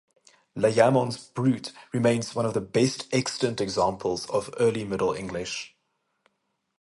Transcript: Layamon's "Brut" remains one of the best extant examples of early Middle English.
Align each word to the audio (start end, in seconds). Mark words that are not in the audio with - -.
Layamon's 0.57 1.29
"Brut" 1.29 1.73
remains 1.93 2.33
one 2.33 2.47
of 2.47 2.55
the 2.55 2.59
best 2.59 3.07
extant 3.13 3.61
examples 3.61 4.27
of 4.31 4.51
early 4.59 4.83
Middle 4.83 5.13
English. 5.13 5.75